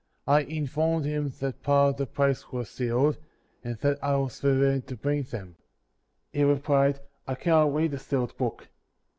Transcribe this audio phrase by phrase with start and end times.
[0.25, 3.19] I informed him that part of the plates were sealed,
[3.63, 5.53] and that I was forbidden to bring thejn.
[6.33, 8.67] He replied, "I can not read a sealed book.''